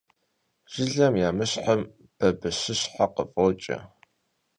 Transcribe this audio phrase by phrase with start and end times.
[0.71, 1.81] Jjılem yamışhım
[2.19, 3.77] babışışhe khıf'oç'e.